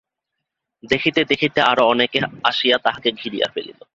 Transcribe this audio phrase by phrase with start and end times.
[0.83, 2.19] দেখিতে দেখিতে আরাে অনেকে
[2.43, 3.81] আসিয়া তাঁহাকে ঘিরিয়া ফেলিল।